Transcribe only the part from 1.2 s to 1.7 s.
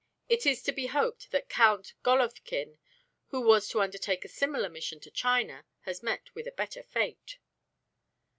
that